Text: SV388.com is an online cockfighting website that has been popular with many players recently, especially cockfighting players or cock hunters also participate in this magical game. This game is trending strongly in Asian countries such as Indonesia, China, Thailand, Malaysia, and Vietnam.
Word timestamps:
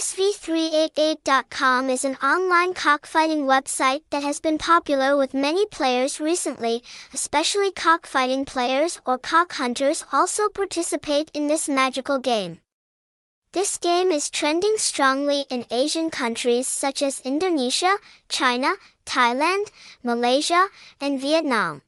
SV388.com 0.00 1.90
is 1.90 2.06
an 2.06 2.16
online 2.22 2.72
cockfighting 2.72 3.42
website 3.44 4.00
that 4.08 4.22
has 4.22 4.40
been 4.40 4.56
popular 4.56 5.14
with 5.14 5.34
many 5.34 5.66
players 5.66 6.18
recently, 6.18 6.82
especially 7.12 7.70
cockfighting 7.70 8.46
players 8.46 8.98
or 9.04 9.18
cock 9.18 9.52
hunters 9.52 10.06
also 10.10 10.48
participate 10.48 11.30
in 11.34 11.48
this 11.48 11.68
magical 11.68 12.18
game. 12.18 12.60
This 13.52 13.76
game 13.76 14.10
is 14.10 14.30
trending 14.30 14.78
strongly 14.78 15.44
in 15.50 15.66
Asian 15.70 16.08
countries 16.08 16.66
such 16.66 17.02
as 17.02 17.20
Indonesia, 17.20 17.98
China, 18.30 18.76
Thailand, 19.04 19.66
Malaysia, 20.02 20.68
and 20.98 21.20
Vietnam. 21.20 21.82